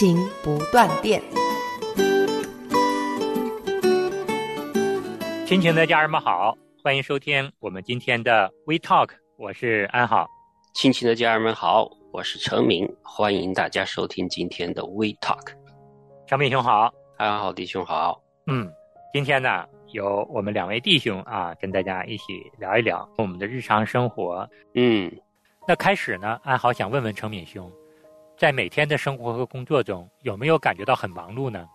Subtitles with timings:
[0.00, 1.22] 亲情不断电，
[5.46, 10.26] 亲情的家人们好，欢迎收听我们今天的 We Talk，我是安好。
[10.72, 15.52] 亲情的家人们好，我是程明，欢迎大家收听今天的 We Talk。
[16.26, 18.22] 程明兄好，安好弟兄好。
[18.46, 18.72] 嗯，
[19.12, 24.48] 今天呢，由我们两位弟兄啊，跟大家一起聊一聊我们的日常生活。
[24.72, 25.12] 嗯，
[25.68, 27.70] 那开始呢，安好想问问程敏兄，
[28.40, 31.68] 在每天的生活和工作中，有没有感觉到很忙碌呢？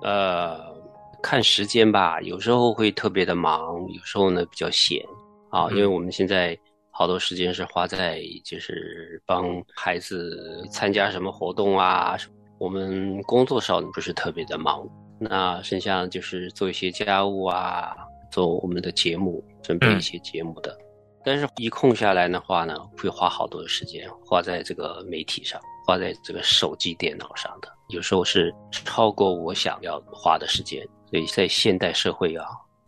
[0.00, 0.74] 呃，
[1.22, 5.04] 看时间吧，有时候会特别的忙，有时候呢比较闲。
[5.50, 6.58] 啊，因为我们现在
[6.90, 12.16] 好多时间是花在就是帮孩子参加什么活动啊，
[12.58, 14.88] 我们工作上不是特别的忙，
[15.20, 17.94] 那剩下就是做一些家务啊，
[18.30, 20.74] 做我们的节目，准备一些节目的。
[21.22, 30.86] 但是，一空下来的话呢，会花好多的时间花在这个媒体上，花在这个手机、电脑上的，有时候是超过我想要花的时间。
[31.08, 32.44] 所以在现代社会啊，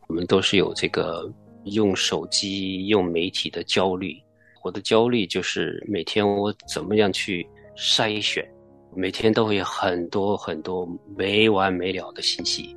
[0.06, 1.26] 我们都是有这个
[1.64, 4.14] 用手机、用媒体的焦虑。
[4.62, 8.46] 我的焦虑就是每天我怎么样去筛选，
[8.94, 12.76] 每天都会有很多很多没完没了的信息，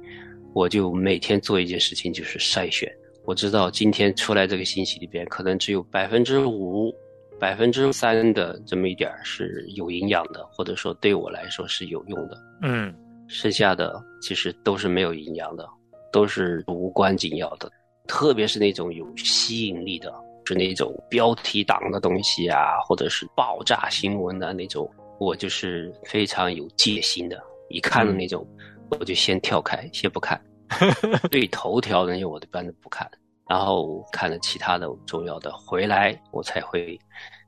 [0.53, 2.89] 我就每天做一件事情，就是筛选。
[3.25, 6.95] 我知道今天出来这个信息里边，可能只有百分之五、
[7.44, 12.41] 百分之三的这么一点是有营养的，或者说对我来说是有用的。
[12.61, 12.95] 嗯，
[13.27, 15.67] 剩下的其实都是没有营养的，
[16.09, 17.70] 都是无关紧要的。
[18.08, 20.09] 特别是那种有吸引力的，
[20.45, 24.89] 是那种标题党的东西啊，或者是爆炸新闻的那种，
[25.20, 27.43] 我就是非常有戒心的。
[27.67, 28.48] 一看的那种，
[28.89, 30.42] 我就先跳开，先不看。
[31.30, 33.05] 对头条那些我一般都不看，
[33.48, 36.99] 然后看了其他的重要的回来，我才会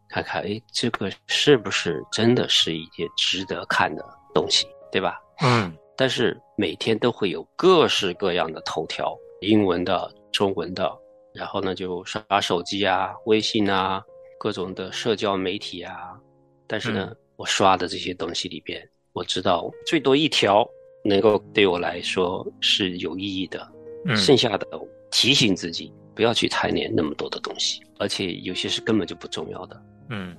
[0.09, 5.19] 看看，哎，这个是不是真的是一件值得看的东西，对吧？
[5.41, 5.75] 嗯。
[5.97, 10.91] 但是每天都会有各式各样的头条，英文的、中文的，
[11.33, 14.03] 然后呢就刷手机啊、微信啊、
[14.38, 16.19] 各种的社交媒体啊。
[16.67, 20.67] 但是呢，嗯、我刷的这些东西里边，我知道最多一条。
[21.07, 23.72] 能够对我来说是有意义的，
[24.06, 24.67] 嗯、剩下的
[25.15, 29.81] 提醒自己不要去贪恋那么多的东西，而且有些是根本就不重要的。
[30.09, 30.35] 嗯，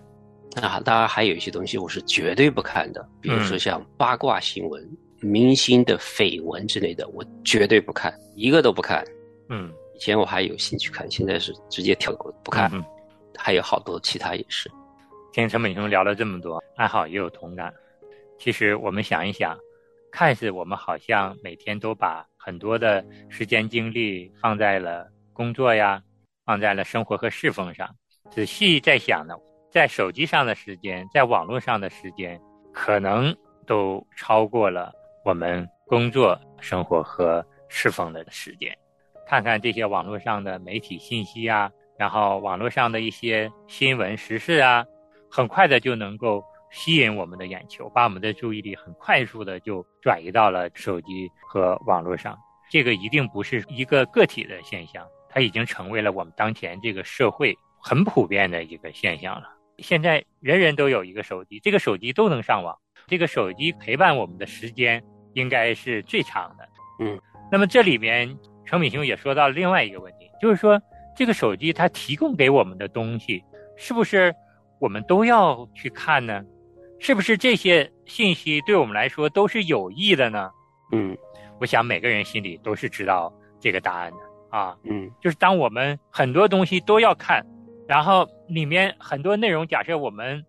[0.54, 4.86] 那当然还有一些东西我是绝对不看的，比如嗯说像八卦新闻、
[5.22, 9.02] 明星的绯闻之类的，我绝对不看，一个都不看。
[9.48, 12.70] 嗯，以前我还有兴趣看，现在是直接跳过不看。
[12.74, 12.84] 嗯、
[13.34, 14.70] 还有好多其他也是。
[15.32, 17.72] 听陈美兄聊了这么多，爱好也有同感。
[18.38, 19.58] 其实我们想一想。
[20.12, 26.00] 看似我们好像每天都把很多的时间精力放在了工作呀，
[26.44, 27.92] 放在了生活和侍奉上。
[28.30, 29.34] 仔细在想呢，
[29.72, 32.40] 在手机上的时间，在网络上的时间，
[32.72, 33.36] 可能
[33.66, 34.92] 都超过了
[35.24, 38.72] 我们工作、生活和侍奉的时间。
[39.26, 41.68] 看看这些网络上的媒体信息啊，
[41.98, 44.86] 然后网络上的一些新闻时事啊，
[45.28, 46.44] 很快的就能够。
[46.76, 52.36] 吸引我们的眼球，把我们的注意力很快速的就转移到了手机和网络上。
[52.70, 59.48] 这个一定不是一个个体的现象，它已经成为了我们当前这个社会很普遍的一个现象了。
[59.78, 62.76] 现在人人都有一个手机，这个手机都能上网，
[63.06, 66.68] 这个手机陪伴我们的时间应该是最长的。
[67.00, 67.18] 嗯，
[67.50, 70.78] 那么这里面程敏兄也说到了另外一个问题，就是说
[71.16, 73.42] 这个手机它提供给我们的东西，
[73.76, 74.34] 是不是
[74.78, 76.44] 我们都要去看呢？
[76.98, 80.50] 是不是这些信息对我们来说都是有益的呢？
[80.92, 81.16] 嗯，
[81.60, 84.76] 我想每个人心里都是知道这个答案的啊。
[84.84, 87.44] 嗯，就是当我们很多东西都要看，
[87.86, 90.44] 然后里面很多内容，假设我们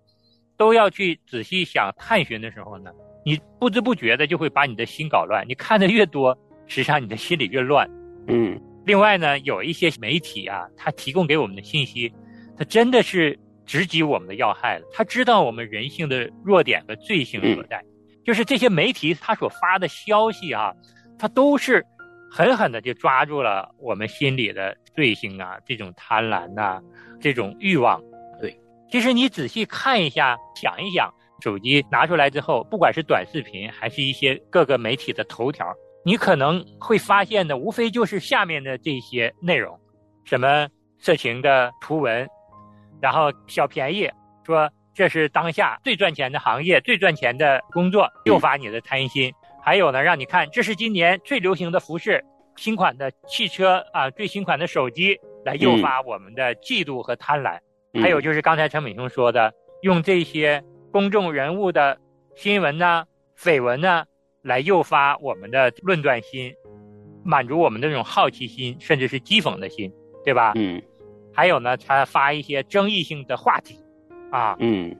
[0.55, 2.91] 都要去仔细想探寻的时候呢，
[3.25, 5.45] 你不知不觉的就会把你的心搞乱。
[5.47, 7.89] 你看的越多，实际上你的心里越乱。
[8.27, 12.13] 嗯，另外呢，有一些媒体啊，它提供给我们的信息，
[12.57, 13.37] 它真的是。
[13.67, 14.87] 直击我们的要害了。
[14.91, 17.83] 他知道我们人性的弱点和罪性所在，
[18.25, 20.73] 就是这些媒体他所发的消息啊，
[21.19, 21.85] 他都是
[22.31, 26.81] 狠狠的就抓住了我们心里的罪性啊，这种贪婪呐、
[27.21, 28.01] 这种欲望。
[28.41, 28.59] 对，
[28.89, 35.71] 其实你仔细看一下，想一想，手机拿出来之后，不管是短视频，还是一些各个媒体的头条，
[36.03, 39.79] 你可能会发现的，无非就是下面的这些内容，
[40.25, 40.67] 什么
[40.99, 42.27] 色情的图文，
[43.01, 44.09] 然后小便宜，
[44.45, 49.31] 说这是当下最赚钱的行业，最赚钱的工作，诱发你的贪心。
[49.63, 52.23] 还有呢，让你看这是今年最流行的服饰，
[52.55, 57.59] 新款的汽车啊，最新款的手机，来诱发我们的嫉妒和贪婪。
[58.01, 61.97] 还有就是刚才陈美兄说的，用这些公众人物的
[62.35, 63.05] 新闻呢、
[63.37, 64.05] 绯闻呢，
[64.41, 66.53] 来诱发我们的论断心，
[67.23, 69.91] 满足我们的这种好奇心，甚至是讥讽的心，
[70.23, 70.53] 对吧？
[70.55, 70.81] 嗯。
[71.37, 73.79] 还有呢，他发一些争议性的话题，
[74.31, 74.93] 啊，嗯，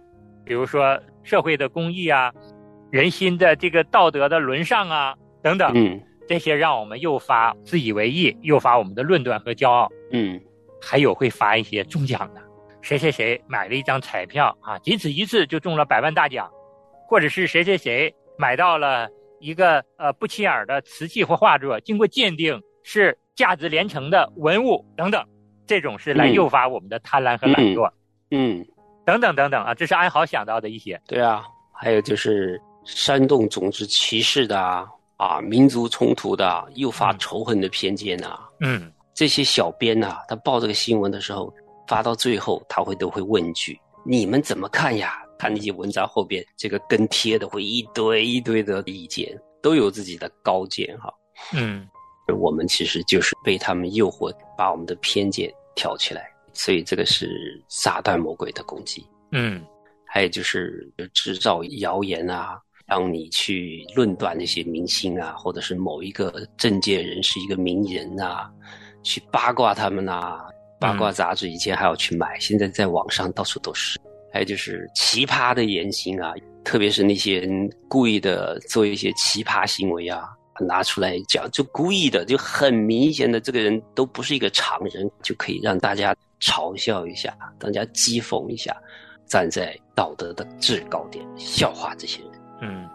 [0.46, 2.32] 比如说社会的公益啊。
[2.90, 5.14] 人心的这个道德的沦丧啊，
[5.44, 10.40] 等等，嗯，这些让我们诱发自以为意，诱发我们的论断和骄傲，嗯，
[10.82, 12.42] 还有会发一些中奖的，
[12.82, 16.50] 谁谁谁买了一张彩票啊，仅此一次就中了百万大奖，
[17.10, 19.10] 或者是谁谁谁买到了
[19.42, 25.22] 一个呃不起眼的瓷器或画作，经过鉴定是价值连城的文物等等，
[25.68, 27.92] 这种是来诱发我们的贪婪和懒惰，
[28.32, 28.66] 嗯，
[29.06, 32.60] 等等等等啊，这是安豪想到的一些，对啊，还有就是。
[32.90, 34.88] 煽动种族歧视的啊，
[35.18, 41.54] 啊，民族冲突的，诱发仇恨的偏见呐，嗯，这些小编呐，他报这个新闻的时候，
[41.86, 43.78] 发到最后，他会都会问一句
[44.08, 51.14] ：“你们怎么看呀？”他那些文章后边这个跟贴的会一堆一堆的意见，都有自己的高见哈。
[51.54, 51.86] 嗯，
[52.36, 59.06] 我们其实就是被他们诱惑，把我们的偏见挑起来，所以这个是撒旦魔鬼的攻击。
[59.32, 59.64] 嗯，
[60.06, 62.60] 还有就是制造谣言啊。
[62.88, 68.50] 让你去论断那些明星啊，或者是某一个政界人士、一个名人啊，
[69.04, 70.46] 去八卦他们啊。
[70.80, 74.00] 八卦杂志以前还要去买，现在在网上到处都是。
[74.32, 76.34] 还有就是奇葩的言行啊，
[76.64, 88.76] 特别是那些人故意的做一些奇葩行为啊，拿出来讲，就故意的，就很明显的，这个人都不是一个常人，就可以让大家嘲笑一下，大家讥讽一下，
[89.26, 92.32] 站在道德的制高点笑话这些人。
[92.62, 92.90] 嗯。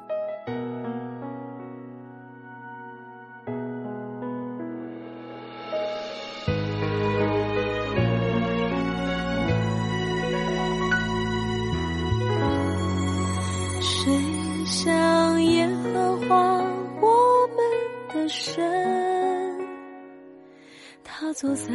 [21.42, 21.74] 坐在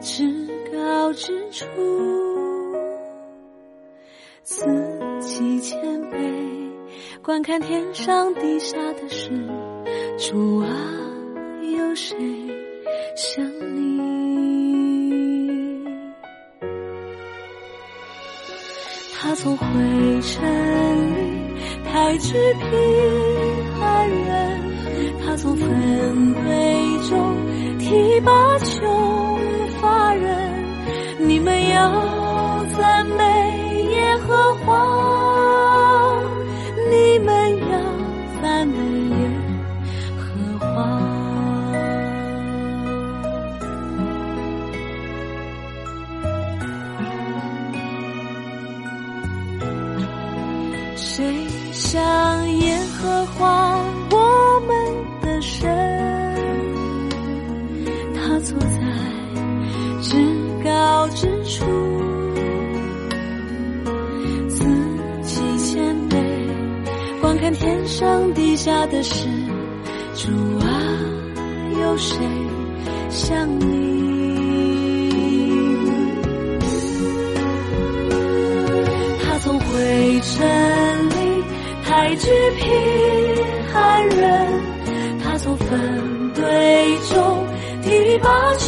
[0.00, 0.24] 至
[0.72, 1.66] 高之处，
[4.42, 4.64] 自
[5.20, 5.78] 己谦
[6.10, 6.16] 卑。
[7.22, 9.28] 观看天上地下的事，
[10.16, 10.70] 主啊，
[11.60, 12.16] 有谁
[13.14, 13.44] 像
[13.74, 14.00] 你？
[19.18, 19.66] 他从灰
[20.22, 20.42] 尘
[21.14, 24.62] 里抬举平安人，
[25.22, 26.40] 他从粪堆
[27.10, 27.36] 中
[27.86, 29.38] 提拔穷
[29.80, 30.34] 发人。
[31.20, 32.05] 你们要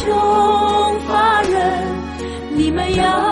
[0.09, 1.59] 中发人。
[2.55, 3.28] 你们要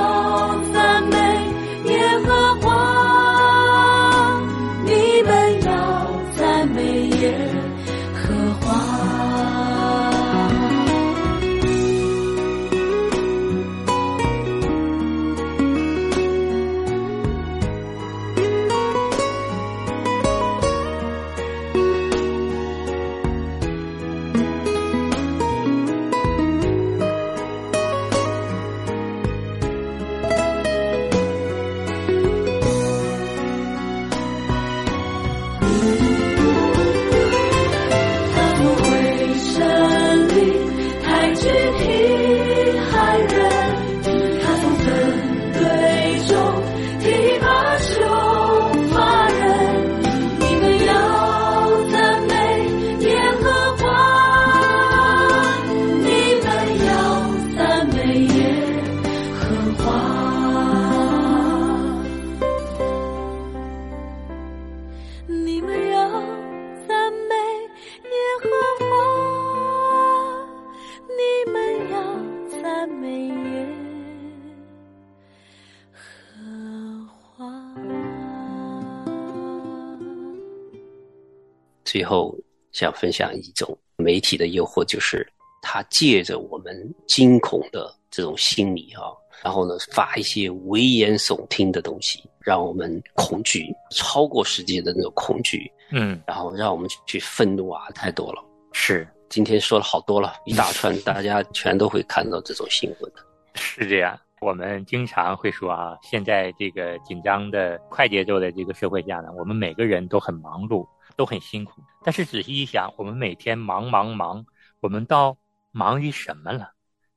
[81.98, 82.38] 最后
[82.74, 85.28] 想分享一种媒体的诱惑，就是
[85.64, 89.10] 它借着我们惊恐的这种心理啊，
[89.44, 98.46] 然后呢发一些危言耸听的东西，让我们恐惧超过实际的那种恐惧，嗯，然后让我们去愤怒啊，太多了。
[98.74, 103.26] 是，今天说了好多了，一大串，大家全都会看到这种新闻的。
[103.60, 104.16] 是这样。
[104.40, 111.82] 我们经常会说啊，现在这个紧张的快节奏的这个社会下呢，我们每个人都很忙碌，都很辛苦。
[112.04, 114.46] 但是仔细一想，我们每天忙忙忙，
[114.80, 115.36] 我们到
[115.72, 116.72] 忙于什么了？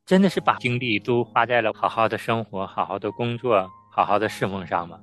[0.07, 4.99] 真的是把精力都花在了好好的生活、好好的工作、好好的侍奉上吗？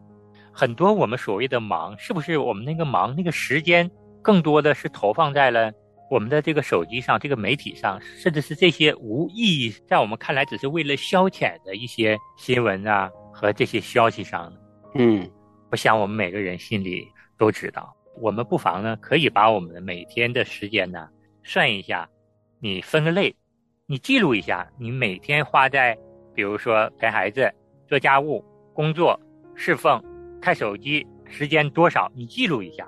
[0.51, 3.89] 很多我们所谓的忙，是不是我们那个忙那个时间
[4.23, 5.71] 更多的是投放在了？
[6.09, 14.51] 我们的这个手机上，这个媒体上，甚至是这些无意义，在我们看来只是为了消遣的一些新闻啊和这些消息上，
[14.95, 15.29] 嗯，
[15.69, 17.05] 我想我们每个人心里
[17.37, 17.93] 都知道。
[18.21, 21.07] 我们不妨呢，可以把我们的每天的时间呢
[21.43, 22.09] 算一下，
[22.59, 23.35] 你分个类，
[23.85, 25.95] 你记录一下，你每天花在，
[26.33, 27.53] 比如说陪孩子、
[27.85, 29.19] 做家务、工作、
[29.55, 30.01] 侍奉、
[30.41, 32.87] 看手机时间多少，你记录一下。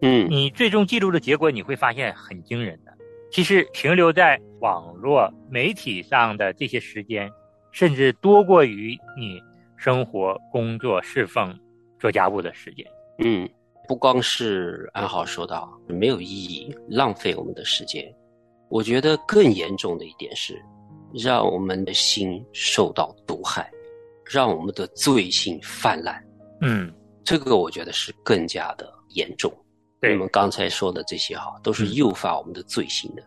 [0.00, 2.92] 嗯，你最终记录的结果你会发现很惊人的。
[3.30, 7.30] 其实停留在网络媒体上的这些时间，
[7.72, 9.38] 甚至多过于你
[9.76, 11.54] 生活、工作、侍奉、
[12.00, 12.86] 做家务的时间。
[13.18, 13.48] 嗯，
[13.86, 18.10] 不光是安好说到没有意义、浪费我们的时间，
[18.70, 20.58] 我觉得更严重的一点是，
[21.12, 23.70] 让我们的心受到毒害，
[24.24, 26.24] 让我们的罪性泛滥。
[26.62, 26.90] 嗯，
[27.24, 29.52] 这个我觉得是更加的严重。
[30.00, 33.22] 对我们刚才说的这些哈，都是诱发我们的罪行的，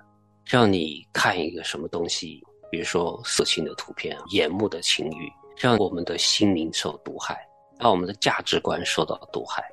[0.46, 7.38] 让你看一个什么东西，比如说色情的图片、眼目的情欲，让我们的心灵受毒害，
[7.78, 9.64] 让我们的价值观受到毒害，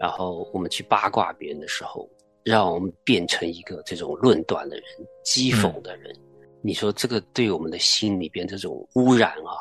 [0.00, 2.08] 然后我们去八卦别人的时候，
[2.44, 4.84] 让我们变成一个这种论断的人、
[5.24, 6.14] 讥讽的人。
[6.62, 9.60] 你说这个对我们的心里边这种污染啊，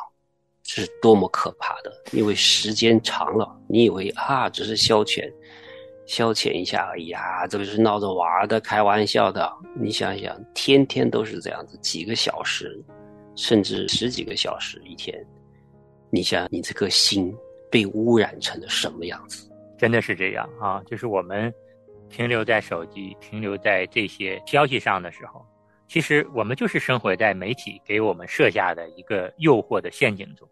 [0.63, 1.91] 是多么可怕的！
[2.11, 5.29] 因为时间长了，你以为啊，只是消遣。
[6.11, 9.49] 消遣一下而已啊，这个是闹着玩的，开玩笑的。
[9.79, 12.77] 你想想，天天都是这样子，几个小时，
[13.37, 15.17] 甚至十几个小时一天，
[16.09, 17.33] 你想你这颗心
[17.71, 19.49] 被污染成了什么样子？
[19.77, 20.83] 真的是这样啊！
[20.85, 21.51] 就是我们
[22.09, 25.45] 停留在手机、停留在这些消息上的时候，
[25.87, 30.45] 其实我们就是生活在媒体给我们设下的一个诱惑的陷阱中。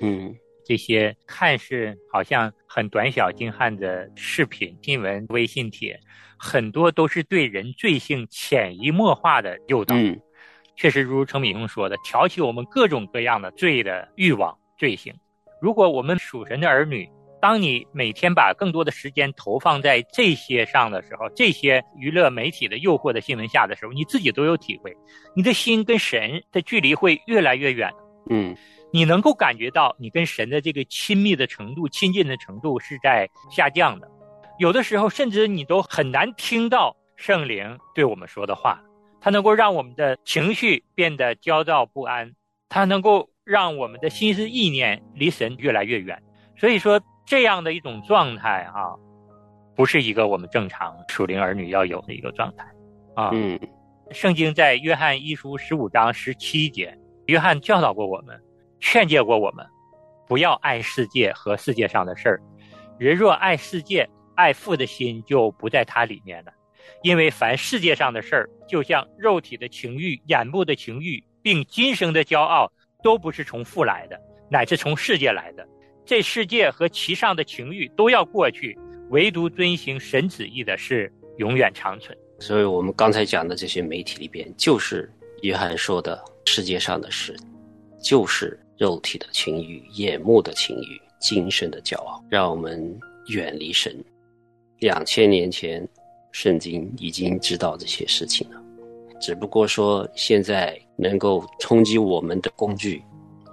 [0.00, 0.34] 嗯。
[0.64, 5.98] 这些看似好像很短小精悍的视频、新闻、微信帖，
[6.38, 9.96] 很多都是对人罪性潜移默化的诱导。
[9.96, 10.20] 嗯，
[10.76, 15.12] 确实如程敏雄说的，挑起我们各种各样的罪的欲望、罪行。
[15.60, 17.08] 如果我们属神的儿女，
[17.40, 24.96] 当你每天把更多的时间投放在这些上的时候，这些娱乐媒体的诱惑的新闻下的时候，你自己都有体会，
[25.34, 27.92] 你的心跟神的距离会越来越远。
[28.30, 28.56] 嗯。
[28.94, 34.06] 你能够感觉到你跟神的这个亲密的程度、亲近的程度是在下降的，
[34.58, 38.78] 有的时候甚至你都很难听到圣灵对我们说的话，
[39.18, 42.34] 它能够让我们的情绪变得焦躁不安，
[42.68, 46.22] 它能够让我们的心思意念离神越来越远。
[46.58, 48.92] 所以说，这样的一种状态啊，
[49.74, 52.66] 不是一个我们正常属灵儿女要有的一个状态
[53.14, 53.30] 啊。
[53.32, 53.58] 嗯，
[54.10, 56.94] 圣经在约翰一书十五章十七节，
[57.24, 58.38] 约翰教导过我们。
[58.82, 59.64] 劝诫过我们，
[60.26, 62.42] 不要爱世界和世界上的事儿。
[62.98, 66.52] 人若爱世界，爱父的心就不在他里面了。
[67.02, 72.70] 因为凡世界上的事儿，就像肉体的情欲、眼目的情欲，并今生的骄傲，
[73.04, 74.20] 都不是从父来的，
[74.50, 75.66] 乃是从世界来的。
[76.04, 78.76] 这世界和其上的情欲都要过去，
[79.10, 82.18] 唯独遵行神旨意的是永远长存。
[82.40, 85.10] 所以，我们刚才讲的这些媒体里边，就是
[85.42, 87.36] 约翰说的世界上的事，
[88.02, 88.58] 就是。
[88.82, 92.98] 肉体的情欲、眼目的情欲、精神的骄傲，让我们
[93.28, 93.96] 远离神。
[94.80, 95.88] 两千年前，
[96.32, 98.60] 圣经已经知道这些事情了，
[99.20, 103.00] 只不过说现在能够冲击我们的工具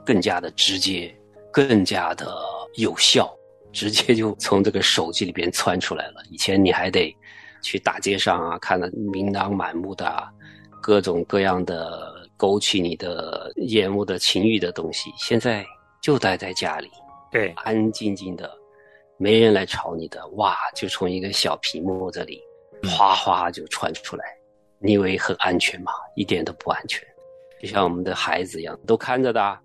[0.03, 1.15] 更加的直接、
[1.51, 2.35] 更加的
[2.77, 3.31] 有效，
[3.71, 6.23] 直接就从这个手机里边窜出来了。
[6.31, 7.15] 以前你还得
[7.61, 10.27] 去大街上啊，看的琳琅满目的
[10.81, 12.17] 各种各样的。
[12.39, 15.65] 勾起你的眼目的情欲的东西，现在
[16.01, 16.89] 就待在家里，
[17.29, 18.49] 对，安安静静的，
[19.17, 22.41] 没人来吵你的，哇，就从一个小屏幕这里，
[22.87, 24.23] 哗哗就传出来，
[24.79, 25.91] 你以为很安全吗？
[26.15, 27.05] 一点都不安全，
[27.61, 29.59] 就像我们的孩子一样，都看着的，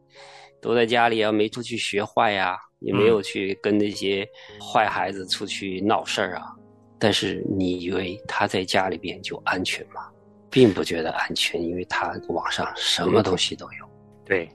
[0.60, 4.28] 都在家里啊，没出去学坏呀，也没有去跟那些
[4.60, 6.42] 坏孩子出去闹事儿啊，
[6.98, 10.10] 但是你以为他在家里边就安全吗？
[10.54, 13.90] 并不觉得安全，因为它网上什么东西都有。
[14.24, 14.48] 对，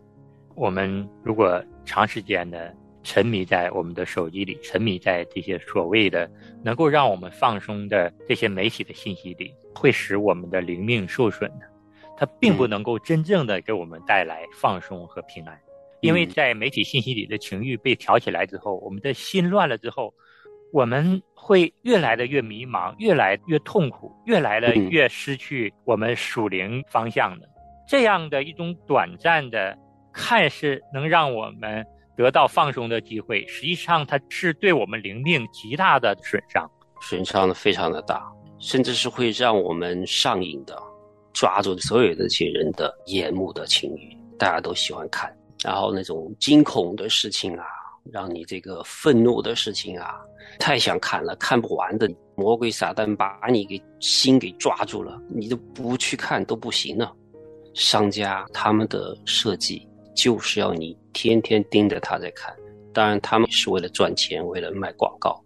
[0.56, 6.32] 我们如果长时间的沉迷在我们的手机里，沉迷在这些所谓的
[6.64, 11.66] 能够让我们放松的这些媒体的信息里，会使我们的灵命受损的。
[12.18, 15.60] 它并不能够真正的给我们带来放松和平安，
[16.00, 20.14] 因为在媒体信息里的情欲被挑起来之后，我们的心乱了之后。
[20.72, 27.48] 我们会越来的越迷茫，越来越痛苦，越来的越失去我们属灵方向的。
[27.88, 29.76] 这样的一种短暂的，
[30.14, 31.84] 看似能让我们
[32.16, 36.70] 得到放松的机会，实际上它是对我们灵命极大的损伤，
[37.02, 40.78] 损伤的非常的大，甚至是会让我们上瘾的，
[41.34, 47.66] 抓住所有的这些人的眼目的情欲，大家都喜欢看，然后那种惊恐的事情啊，
[48.12, 50.20] 让你这个愤怒的事情啊。
[50.60, 57.14] 太想看了，看不完的魔鬼撒旦把你给心给抓住了，你都不去看都不行了。
[57.74, 62.54] 商家他们的设计就是要你天天盯着他在看，
[62.94, 65.40] 当然他们是为了赚钱，为了卖广告。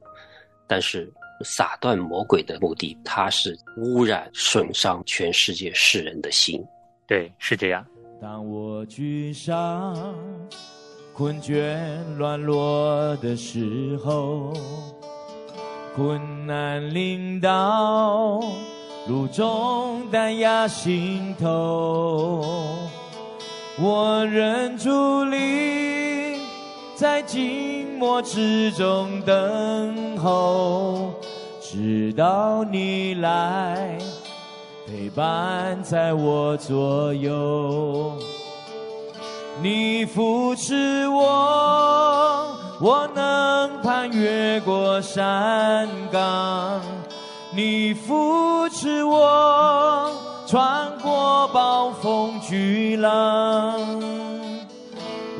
[0.65, 1.12] 但是
[1.43, 6.63] 撒断魔鬼的目的，他是污染、损伤全世界世人的心。
[7.05, 7.86] 对，是这样。
[8.22, 9.93] 当我沮丧、
[11.15, 11.77] 困倦、
[12.17, 14.53] 软弱的时候。
[15.96, 18.41] 困难临到，
[19.08, 22.41] 如中弹压心头，
[23.80, 26.39] 我忍住力，
[26.95, 31.13] 在寂寞之中等候，
[31.62, 33.95] 直到你来
[34.88, 38.13] 陪伴在我左右，
[39.62, 42.58] 你扶持我。
[42.82, 46.82] 我能攀越过山岗，
[47.56, 50.12] 你扶持我
[50.46, 53.80] 穿过暴风巨浪。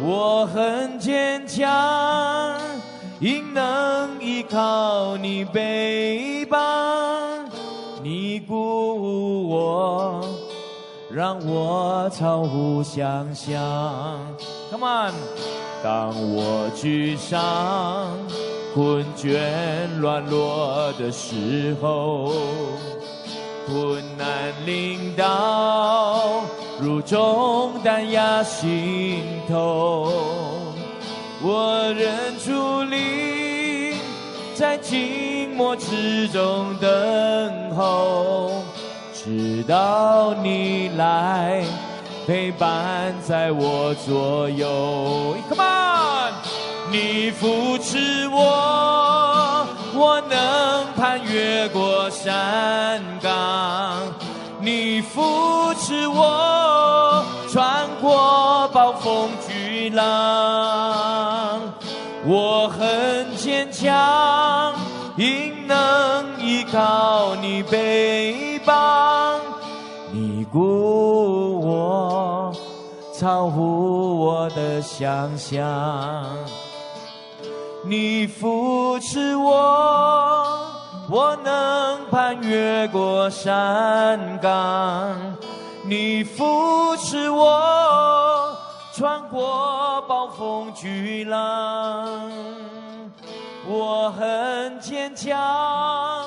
[0.02, 1.68] 我很坚强，
[3.20, 6.03] 应能依靠你背
[11.14, 14.20] 让我超乎想象。
[14.72, 15.14] Come on。
[15.84, 18.18] 当我沮丧、
[18.74, 19.38] 困倦、
[20.00, 22.32] 软弱的时候，
[23.68, 26.42] 困难临到，
[26.82, 30.12] 如重担压心头，
[31.44, 33.98] 我忍住力，
[34.56, 38.43] 在静默之中等候，
[39.24, 41.64] 直到你来。
[42.26, 46.34] 陪伴在我左右，Come on，
[46.90, 54.14] 你扶持我，我能攀越过山岗。
[54.62, 61.60] 你扶持我，穿过暴风巨浪。
[62.26, 64.74] 我很坚强，
[65.18, 65.78] 应能
[66.40, 68.43] 依靠你背
[73.24, 75.66] 超乎我的想象，
[77.86, 79.50] 你扶持我，
[81.10, 85.16] 我能攀越过山岗。
[85.86, 88.54] 你扶持我，
[88.94, 92.30] 穿过暴风巨浪。
[93.66, 96.26] 我很坚强，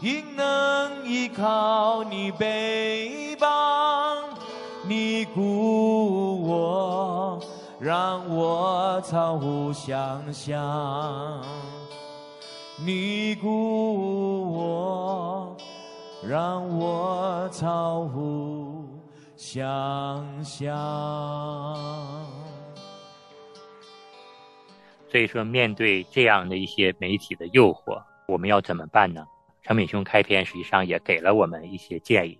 [0.00, 3.21] 应能依靠你背
[7.84, 11.42] 让我超乎想象；
[12.86, 15.56] 你鼓舞我，
[16.22, 18.84] 让我超乎
[19.36, 20.64] 想象。
[25.10, 29.26] 所以说，面对这样的一些媒体的诱惑，我们要怎么办呢？
[29.64, 32.38] 陈敏兄开篇实际上也给了我们一些建议，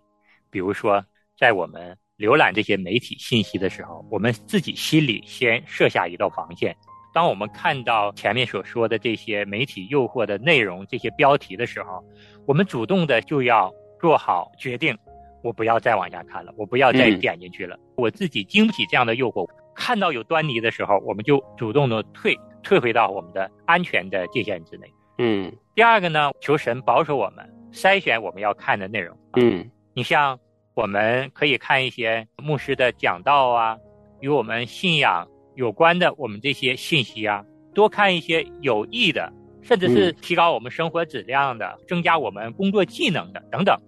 [0.50, 1.04] 比如说，
[1.36, 1.98] 在我们。
[2.22, 6.76] 浏览这些媒体信息的时候，我们自己心里先设下一道防线。
[7.12, 12.00] 当我们看到前面所说的这些媒体诱惑的内容、这些标题的时候，
[12.46, 14.96] 我们主动的就要做好决定：
[15.42, 17.76] 我不要再往下看了，我不要再点进去了。
[17.96, 19.44] 我自己经不起这样的诱惑。
[19.74, 24.86] 看到有端倪的时候，我们就主动的退，退回到我们的安全的界限之内。
[25.18, 25.52] 嗯。
[25.74, 29.18] 第二个呢，求神保守我们，筛选我们要看的内容。
[29.34, 29.68] 嗯。
[29.92, 30.38] 你像。
[30.74, 33.76] 我们可以看一些牧师的讲道啊，
[34.20, 39.32] 与我们信仰有关的我们这些信息啊，多看一些有益的、
[39.62, 43.78] 甚至是提高我们生活质量的、增加我们工作技能的等等，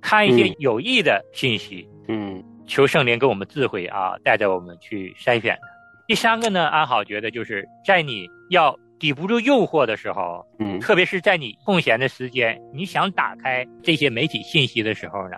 [0.00, 1.88] 看一些有益的信息。
[2.08, 5.58] 嗯，求圣灵给我们智慧啊，带着我们去筛选。
[6.06, 15.36] 第三个呢，安好觉得就是在你要抵不住诱惑的时候，嗯，特别是在你空闲的时间，你想打开这些媒体信息的时候呢，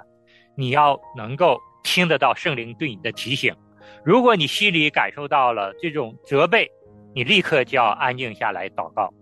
[0.56, 3.54] 你要能够听得到圣灵对你的提醒。
[4.04, 6.70] 如果你心里感受到了这种责备，
[7.14, 9.12] 你立刻就要安静下来祷告，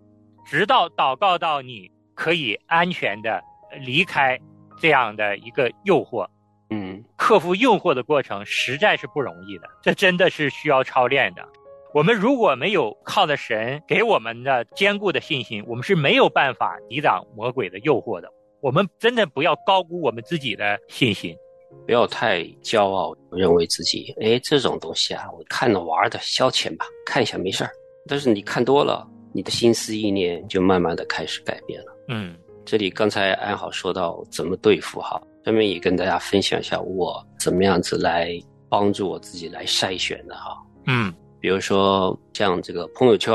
[0.44, 3.42] 直到祷告到你可以安全的
[3.80, 4.38] 离开
[4.78, 6.26] 这样的一个诱惑。
[6.70, 11.46] 嗯，克服诱惑的过程实在是不容易的，这真的是需要操练的。
[11.92, 18.32] 我们如果没有靠着神给我们的坚固的信心，我们是没有办法抵挡魔鬼的诱惑的。
[18.62, 21.36] 我们真的不要高估我们自己的信心，
[21.84, 27.70] 不要太骄傲，认为自己哎这种东西啊，我看着玩的消遣吧，看一下没事儿。
[28.06, 31.92] 但是你看多了，你的心思意念就慢慢的开始改变了。
[32.06, 35.20] 嗯，这里刚才安好说到怎么对付哈。
[35.44, 40.56] 下面也跟大家分享一下我怎么样子来帮助我自己来筛选的哈。
[40.86, 43.34] 嗯，比如说像这个朋友圈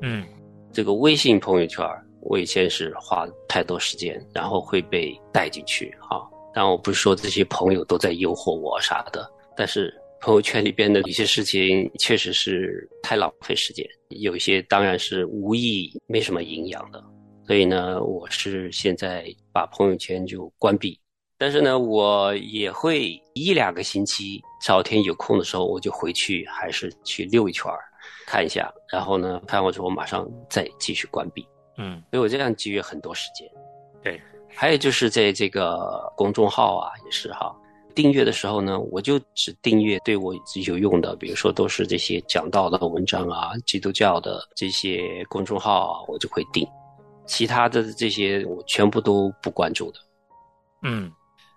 [0.00, 0.24] 嗯，
[0.72, 1.86] 这个微信朋友圈
[2.22, 6.26] 我以前是花太多时间，然后会被带进去哈。
[6.54, 17.02] 但我不是说这些朋友都在诱惑我啥的，但是朋友圈里边的一些事情确实是太浪费时间，有一些当然是无意、没什么营养的。
[17.44, 20.98] 所以呢，我是现在把朋友圈就关闭。
[21.36, 27.80] 但是呢，我也会一两个星期，找天有空的时候，我就回去，还是去溜一圈儿，
[28.28, 28.72] 看一下。
[28.92, 31.44] 然后呢，看完之后马上再继续关闭。
[31.76, 33.48] 嗯，所以我这样节约很多时间。
[34.02, 37.54] 对，还有就是在这个公众号啊，也是哈，
[37.94, 40.34] 订阅的时候呢，我就只订阅对我
[40.66, 46.66] 有用的，比如说都是这些讲道的文章啊，基督教的这些公众号啊，我就会订。
[47.26, 49.98] 其他的这些我全部都不关注的。
[50.82, 51.10] 嗯。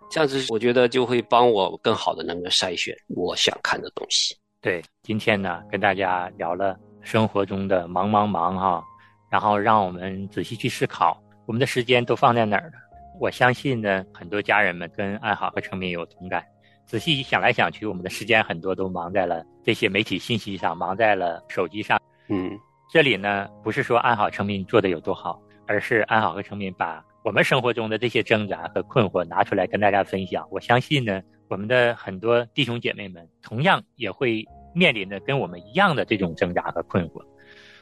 [0.07, 4.37] 这样子，我觉得就会帮我更好的能够筛选我想看的东西。
[4.61, 8.83] 对，今天呢，跟大家聊了生活中的忙忙忙哈，
[9.35, 12.75] 然后让我们仔细去思考，我们的时间都放在哪儿了？
[13.19, 16.41] 我相信呢，很多家人们跟安好和成敏有同感。
[16.85, 21.99] 仔细想来想去，我们的时间很多都忙在了这些媒体信息上，忙在了手机上。
[22.29, 22.57] 嗯，
[22.89, 27.03] 这里呢，不是说安好成敏做的有多好，而是安好和成敏把。
[27.21, 37.21] 我们生活中的这些挣扎和困惑拿出来跟大家分享，我相信呢，我们的很多弟兄姐妹们同样也会面临着跟我们一样的这种挣扎和困惑。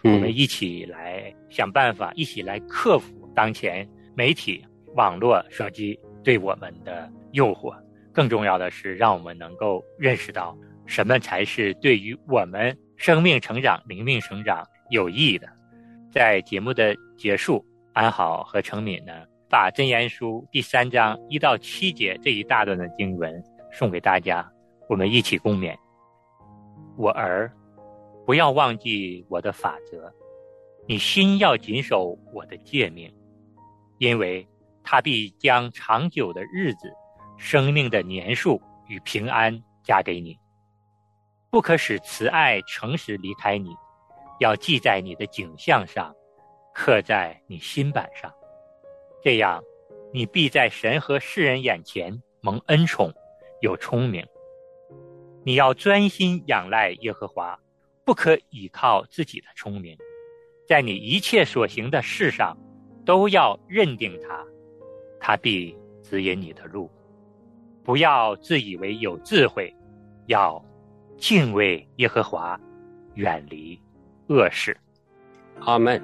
[0.04, 4.64] 我们一起来想办法，一起来克服当前媒体、
[4.96, 7.74] 网络、手机对我们的诱惑。
[8.12, 15.48] 更重要的是，让我们能够认识到什么才是对于我们生命成长、灵命成长有益的。
[16.12, 19.12] 在节目的结束，安好和程敏呢？
[19.50, 24.48] 把《真言书》第三章一到七节这一大段的经文送给大家，
[24.90, 25.76] 我们一起共勉。
[26.98, 27.52] 我儿，
[28.26, 30.12] 不要忘记我的法则，
[30.88, 33.14] 你心要谨守我的诫命，
[33.98, 34.48] 因为
[34.84, 36.92] 他必将长久的日子、
[37.38, 40.38] 生命的年数与平安加给你。
[41.50, 43.70] 不可使慈爱、诚实离开你，
[44.40, 46.14] 要记在你的景象上，
[46.74, 48.34] 刻在你心板上。
[49.22, 49.62] 这样，
[50.14, 53.14] 你必在神和世人眼前蒙恩宠，
[53.62, 54.26] 有聪明。
[55.46, 57.60] 你要专心仰赖耶和华，
[58.06, 59.98] 不可倚靠自己的聪明，
[60.68, 62.58] 在你一切所行的事上，
[63.06, 64.46] 都要认定他，
[65.20, 66.92] 他必指引你的路。
[67.84, 69.74] 不要自以为有智慧，
[70.28, 70.64] 要
[71.18, 72.60] 敬畏耶和华，
[73.16, 73.80] 远离
[74.28, 74.76] 恶事。
[75.62, 76.02] 阿门。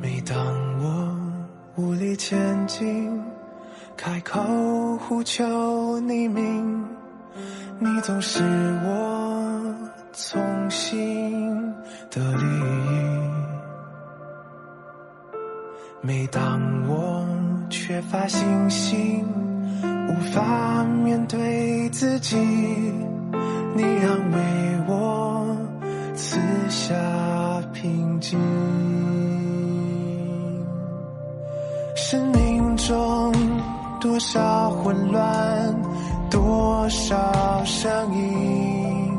[0.00, 0.36] 每当
[0.78, 1.14] 我
[1.76, 3.10] 无力前进，
[4.02, 4.40] 开口
[4.96, 6.82] 呼求你名，
[7.78, 8.42] 你总是
[8.82, 9.74] 我
[10.14, 11.70] 从心
[12.10, 12.96] 的利益。
[16.00, 17.26] 每当我
[17.68, 19.22] 缺乏信心，
[20.08, 24.38] 无法面对自己，你安慰
[24.88, 25.54] 我，
[26.14, 26.94] 赐下
[27.74, 28.40] 平静。
[31.94, 33.32] 生命中
[34.00, 35.74] 多少混乱，
[36.30, 39.12] 多少声音，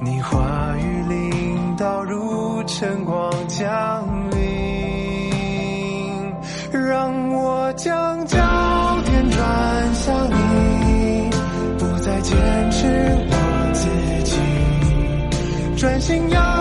[0.00, 4.38] 你话语领导如晨光降临，
[6.70, 8.38] 让我将焦
[9.04, 11.28] 点转向你，
[11.76, 12.86] 不再坚持
[13.30, 13.34] 我
[13.72, 13.88] 自
[14.30, 14.36] 己
[15.76, 16.57] 专心仰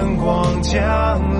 [0.00, 1.39] 晨光降临。